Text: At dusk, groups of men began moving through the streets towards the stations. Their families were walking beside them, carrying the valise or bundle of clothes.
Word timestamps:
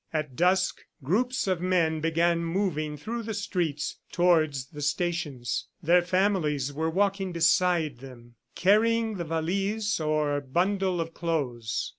At 0.11 0.35
dusk, 0.35 0.81
groups 1.03 1.45
of 1.45 1.61
men 1.61 1.99
began 1.99 2.43
moving 2.43 2.97
through 2.97 3.21
the 3.21 3.35
streets 3.35 3.99
towards 4.11 4.65
the 4.69 4.81
stations. 4.81 5.67
Their 5.83 6.01
families 6.01 6.73
were 6.73 6.89
walking 6.89 7.31
beside 7.31 7.99
them, 7.99 8.33
carrying 8.55 9.17
the 9.17 9.25
valise 9.25 9.99
or 9.99 10.41
bundle 10.41 10.99
of 10.99 11.13
clothes. 11.13 11.87